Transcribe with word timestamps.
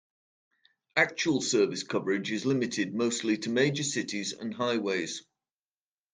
Actual 0.95 1.43
service 1.43 1.83
coverage 1.83 2.31
is 2.31 2.43
limited 2.43 2.95
mostly 2.95 3.37
to 3.37 3.51
major 3.51 3.83
cities 3.83 4.33
and 4.33 4.51
highways. 4.51 5.27